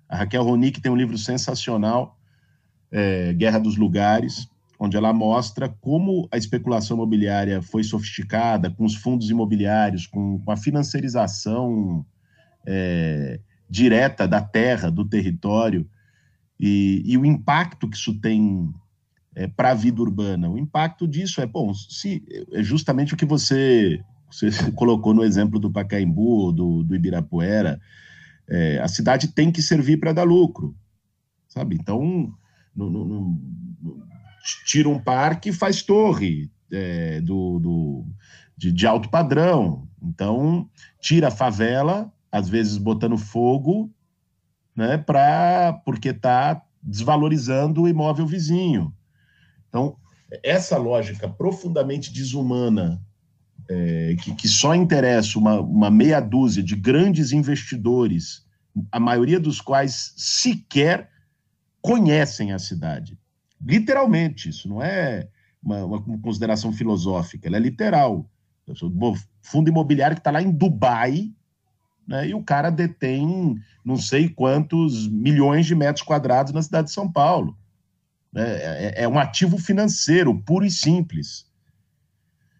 [0.07, 2.17] A Raquel Ronick tem um livro sensacional
[2.91, 4.47] é, Guerra dos Lugares,
[4.79, 10.51] onde ela mostra como a especulação imobiliária foi sofisticada, com os fundos imobiliários, com, com
[10.51, 12.05] a financiarização
[12.65, 13.39] é,
[13.71, 15.89] direta da terra, do território,
[16.59, 18.69] e, e, o impacto que isso tem
[19.33, 20.49] é, para a vida urbana.
[20.49, 25.57] O impacto disso é, bom, se, é justamente o que você, você colocou no exemplo
[25.57, 27.79] do Pacaembu, do, do Ibirapuera,
[28.47, 30.75] é, a cidade tem que servir para dar lucro,
[31.47, 31.77] sabe?
[31.79, 32.35] Então,
[32.75, 33.41] no, no, no,
[34.65, 38.05] tira um parque e faz torre é, do, do
[38.57, 39.87] de, de, alto padrão.
[40.03, 43.91] Então, tira a favela, às vezes botando fogo,
[44.75, 48.93] né, pra, porque está desvalorizando o imóvel vizinho.
[49.67, 49.97] Então,
[50.43, 53.01] essa lógica profundamente desumana,
[53.69, 58.45] é, que, que só interessa uma, uma meia dúzia de grandes investidores,
[58.91, 61.09] a maioria dos quais sequer
[61.81, 63.17] conhecem a cidade.
[63.63, 65.27] Literalmente, isso não é
[65.61, 68.29] uma, uma consideração filosófica, ela é literal.
[69.41, 71.31] Fundo imobiliário que está lá em Dubai,
[72.11, 76.93] né, e o cara detém não sei quantos milhões de metros quadrados na cidade de
[76.93, 77.57] São Paulo.
[78.33, 81.45] Né, é, é, é um ativo financeiro, puro e simples.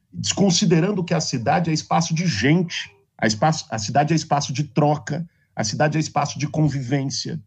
[0.10, 4.64] Desconsiderando que a cidade é espaço de gente, a, espaço, a cidade é espaço de
[4.64, 7.38] troca, a cidade é espaço de convivência,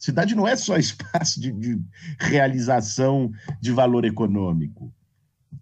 [0.00, 1.80] Cidade não é só espaço de, de
[2.20, 4.94] realização de valor econômico.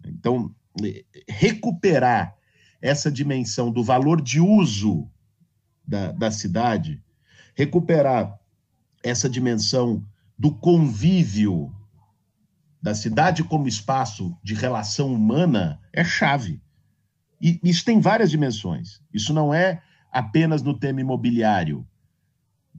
[0.05, 0.55] Então,
[1.27, 2.35] recuperar
[2.83, 5.11] essa dimensão do valor de uso
[5.87, 7.03] da, da cidade,
[7.55, 8.38] recuperar
[9.03, 10.05] essa dimensão
[10.38, 11.72] do convívio
[12.83, 16.61] da cidade como espaço de relação humana é chave.
[17.40, 19.01] E isso tem várias dimensões.
[19.12, 21.87] Isso não é apenas no tema imobiliário.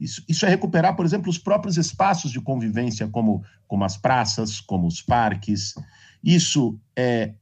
[0.00, 4.60] Isso, isso, é recuperar, por exemplo, os próprios espaços de convivência, como, como as praças,
[4.60, 5.74] como os parques.
[6.22, 7.34] Isso é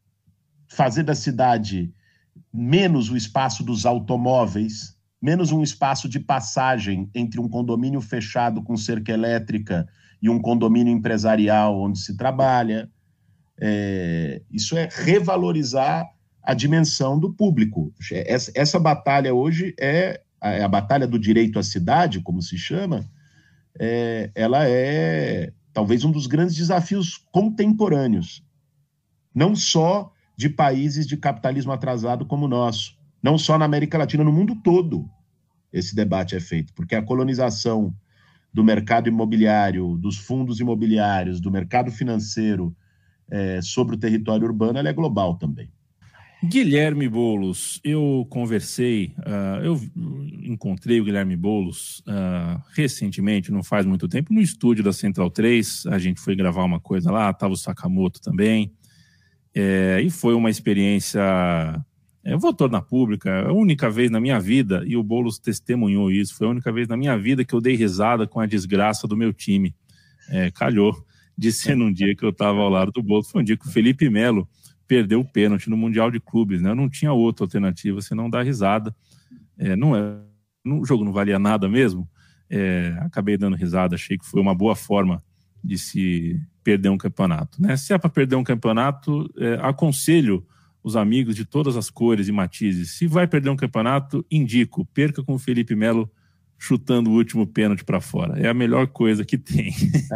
[0.68, 1.92] fazer da cidade
[2.52, 8.76] menos o espaço dos automóveis, menos um espaço de passagem entre um condomínio fechado com
[8.76, 9.88] cerca elétrica
[10.20, 12.90] e um condomínio empresarial onde se trabalha.
[13.58, 16.06] É, isso é revalorizar
[16.42, 17.92] a dimensão do público.
[18.12, 23.04] Essa, essa batalha hoje é a, a batalha do direito à cidade, como se chama,
[23.78, 28.42] é, ela é talvez um dos grandes desafios contemporâneos,
[29.34, 34.24] não só de países de capitalismo atrasado como o nosso, não só na América Latina,
[34.24, 35.08] no mundo todo
[35.72, 37.94] esse debate é feito, porque a colonização
[38.52, 42.74] do mercado imobiliário, dos fundos imobiliários, do mercado financeiro
[43.30, 45.70] é, sobre o território urbano, ela é global também.
[46.44, 49.80] Guilherme Bolos, eu conversei, uh, eu
[50.42, 55.86] encontrei o Guilherme Bolos uh, recentemente, não faz muito tempo, no estúdio da Central 3.
[55.86, 58.72] A gente foi gravar uma coisa lá, estava o Sakamoto também.
[59.54, 61.22] É, e foi uma experiência.
[62.26, 66.10] É, eu vou tornar pública, a única vez na minha vida, e o Bolos testemunhou
[66.10, 69.06] isso, foi a única vez na minha vida que eu dei risada com a desgraça
[69.06, 69.72] do meu time.
[70.28, 70.92] É, calhou
[71.38, 73.68] de ser num dia que eu estava ao lado do Bolos, foi um dia que
[73.68, 74.48] o Felipe Melo
[74.88, 76.74] perdeu o pênalti no Mundial de Clubes, né?
[76.74, 78.94] Não tinha outra alternativa senão dar risada.
[79.56, 80.18] É, não é,
[80.64, 82.08] o jogo não valia nada mesmo.
[82.50, 85.22] É, acabei dando risada, achei que foi uma boa forma
[85.62, 87.62] de se perder um campeonato.
[87.62, 87.76] Né?
[87.76, 90.44] Se é para perder um campeonato, é, aconselho
[90.86, 92.92] os amigos de todas as cores e matizes.
[92.92, 96.08] Se vai perder um campeonato, indico, perca com o Felipe Melo
[96.56, 98.38] chutando o último pênalti para fora.
[98.38, 99.72] É a melhor coisa que tem.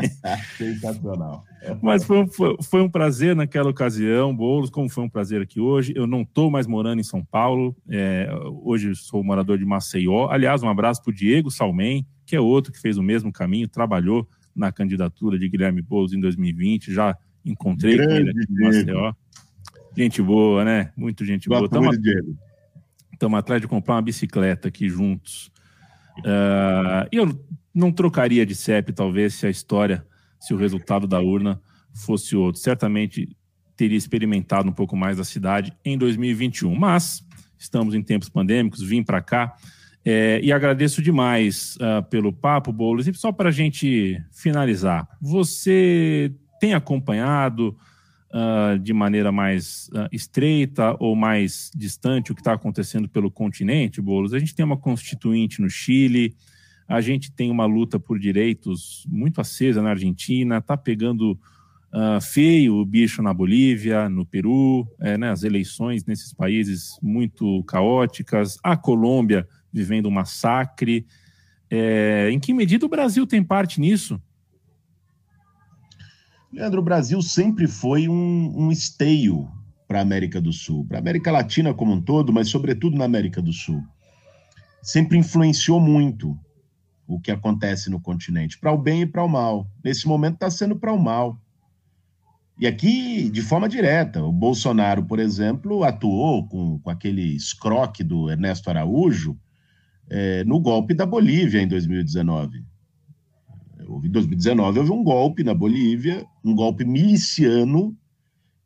[0.56, 1.44] Sensacional.
[1.82, 2.28] Mas foi um,
[2.62, 5.92] foi um prazer naquela ocasião, Boulos, como foi um prazer aqui hoje.
[5.96, 8.30] Eu não estou mais morando em São Paulo, é,
[8.62, 10.28] hoje sou morador de Maceió.
[10.30, 13.66] Aliás, um abraço para o Diego Salmen, que é outro que fez o mesmo caminho,
[13.66, 18.64] trabalhou na candidatura de Guilherme Boulos em 2020, já encontrei Grande com ele aqui em
[18.64, 19.12] Maceió.
[20.00, 20.92] Gente boa, né?
[20.96, 21.68] Muito gente boa.
[23.12, 25.52] Estamos atrás de comprar uma bicicleta aqui juntos.
[26.20, 27.38] Uh, eu
[27.74, 30.02] não trocaria de CEP, talvez, se a história,
[30.40, 31.60] se o resultado da urna
[31.92, 32.62] fosse outro.
[32.62, 33.36] Certamente
[33.76, 36.74] teria experimentado um pouco mais da cidade em 2021.
[36.74, 37.22] Mas
[37.58, 39.54] estamos em tempos pandêmicos, vim para cá.
[40.02, 43.06] É, e agradeço demais uh, pelo papo, Boulos.
[43.06, 47.76] E só para a gente finalizar, você tem acompanhado
[48.30, 54.00] uh, de maneira mais uh, estreita ou mais distante o que está acontecendo pelo continente,
[54.00, 54.34] Boulos?
[54.34, 56.34] A gente tem uma constituinte no Chile,
[56.88, 61.38] a gente tem uma luta por direitos muito acesa na Argentina, está pegando
[61.92, 67.62] uh, feio o bicho na Bolívia, no Peru, é, né, as eleições nesses países muito
[67.64, 71.06] caóticas, a Colômbia vivendo um massacre.
[71.70, 74.20] É, em que medida o Brasil tem parte nisso?
[76.52, 79.48] Leandro, o Brasil sempre foi um, um esteio
[79.86, 83.04] para a América do Sul, para a América Latina como um todo, mas sobretudo na
[83.04, 83.82] América do Sul.
[84.82, 86.36] Sempre influenciou muito
[87.06, 89.68] o que acontece no continente, para o bem e para o mal.
[89.82, 91.40] Nesse momento está sendo para o mal.
[92.58, 98.28] E aqui, de forma direta, o Bolsonaro, por exemplo, atuou com, com aquele escroque do
[98.28, 99.38] Ernesto Araújo
[100.08, 102.69] é, no golpe da Bolívia em 2019
[103.90, 107.96] houve, em 2019 houve um golpe na Bolívia, um golpe miliciano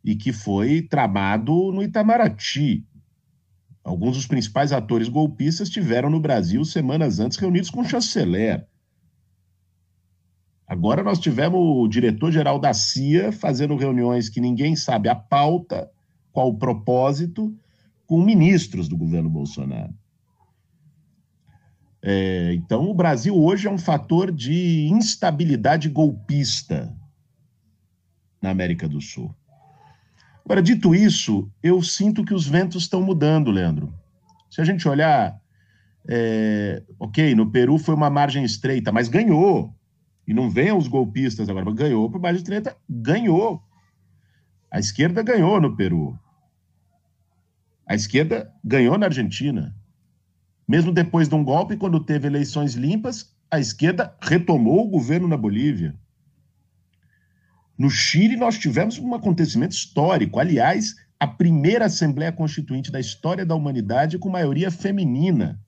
[0.04, 2.84] e que foi tramado no Itamaraty.
[3.82, 8.66] Alguns dos principais atores golpistas estiveram no Brasil semanas antes reunidos com o chanceler.
[10.66, 15.90] Agora nós tivemos o diretor-geral da CIA fazendo reuniões que ninguém sabe a pauta,
[16.32, 17.54] qual o propósito,
[18.06, 19.92] com ministros do governo Bolsonaro.
[22.06, 26.94] É, então, o Brasil hoje é um fator de instabilidade golpista
[28.42, 29.34] na América do Sul.
[30.44, 33.94] Agora, dito isso, eu sinto que os ventos estão mudando, Leandro.
[34.50, 35.40] Se a gente olhar,
[36.06, 39.74] é, ok, no Peru foi uma margem estreita, mas ganhou.
[40.28, 43.62] E não venham os golpistas agora, mas ganhou por margem estreita, ganhou.
[44.70, 46.18] A esquerda ganhou no Peru.
[47.88, 49.74] A esquerda ganhou na Argentina.
[50.66, 55.36] Mesmo depois de um golpe, quando teve eleições limpas, a esquerda retomou o governo na
[55.36, 55.94] Bolívia.
[57.76, 60.38] No Chile, nós tivemos um acontecimento histórico.
[60.38, 65.60] Aliás, a primeira Assembleia Constituinte da história da humanidade com maioria feminina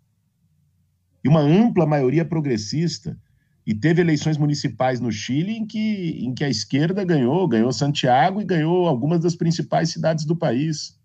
[1.23, 3.19] e uma ampla maioria progressista.
[3.67, 8.41] E teve eleições municipais no Chile em que, em que a esquerda ganhou, ganhou Santiago
[8.41, 10.97] e ganhou algumas das principais cidades do país.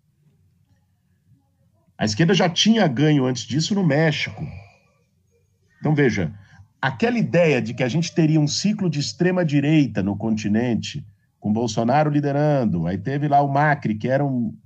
[1.96, 4.46] A esquerda já tinha ganho antes disso no México.
[5.78, 6.32] Então, veja,
[6.80, 11.06] aquela ideia de que a gente teria um ciclo de extrema-direita no continente,
[11.38, 14.56] com Bolsonaro liderando, aí teve lá o Macri, que era um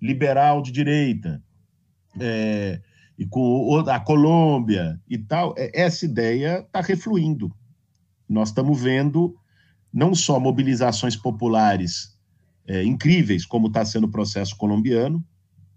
[0.00, 1.42] liberal de direita,
[2.18, 2.80] é,
[3.18, 7.54] e com a Colômbia e tal, é, essa ideia está refluindo.
[8.28, 9.36] Nós estamos vendo
[9.92, 12.16] não só mobilizações populares
[12.66, 15.24] é, incríveis, como está sendo o processo colombiano,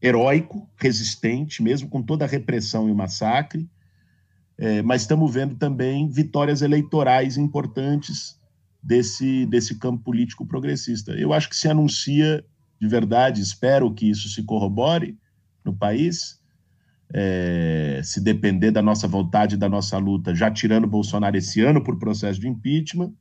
[0.04, 3.70] heróico, resistente, mesmo com toda a repressão e o massacre,
[4.58, 8.38] é, mas estamos vendo também vitórias eleitorais importantes
[8.82, 11.14] desse, desse campo político progressista.
[11.14, 12.44] Eu acho que se anuncia,
[12.80, 15.18] de verdade, espero que isso se corrobore
[15.64, 16.38] no país,
[17.14, 21.98] é, se depender da nossa vontade, da nossa luta, já tirando Bolsonaro esse ano por
[21.98, 23.14] processo de impeachment,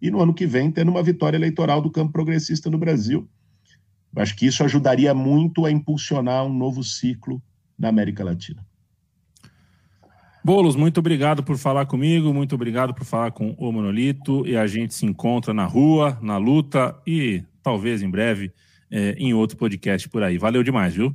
[0.00, 3.28] e no ano que vem tendo uma vitória eleitoral do campo progressista no Brasil.
[4.16, 7.42] Eu acho que isso ajudaria muito a impulsionar um novo ciclo
[7.78, 8.66] na América Latina.
[10.42, 14.66] Bolos, muito obrigado por falar comigo, muito obrigado por falar com o Monolito e a
[14.66, 18.52] gente se encontra na rua, na luta e talvez em breve
[18.90, 20.38] é, em outro podcast por aí.
[20.38, 21.14] Valeu demais, viu?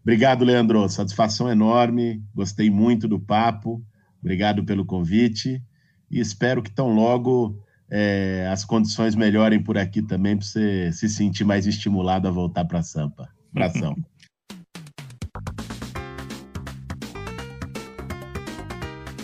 [0.00, 0.88] Obrigado, Leandro.
[0.88, 2.22] Satisfação enorme.
[2.34, 3.84] Gostei muito do papo.
[4.22, 5.62] Obrigado pelo convite
[6.10, 7.60] e espero que tão logo
[7.90, 12.64] é, as condições melhorem por aqui também para você se sentir mais estimulado a voltar
[12.64, 13.28] para a Sampa.
[13.50, 13.96] Abração.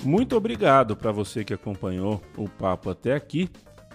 [0.04, 3.48] Muito obrigado para você que acompanhou o papo até aqui.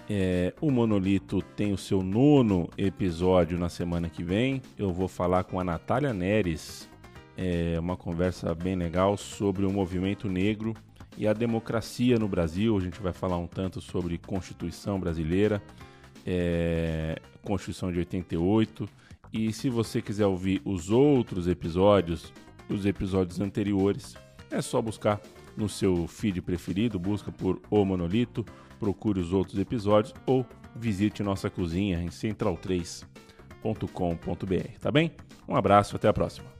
[0.08, 4.60] É, o Monolito tem o seu nono episódio na semana que vem.
[4.76, 6.88] Eu vou falar com a Natália Neres,
[7.36, 10.74] é, uma conversa bem legal sobre o movimento negro
[11.20, 12.74] e a democracia no Brasil.
[12.74, 15.62] A gente vai falar um tanto sobre Constituição brasileira,
[16.26, 18.88] é, Constituição de 88.
[19.30, 22.32] E se você quiser ouvir os outros episódios,
[22.70, 24.16] os episódios anteriores,
[24.50, 25.20] é só buscar
[25.54, 28.42] no seu feed preferido, busca por O Monolito
[28.78, 35.12] procure os outros episódios ou visite nossa cozinha em central3.com.br, tá bem?
[35.46, 36.59] Um abraço, até a próxima.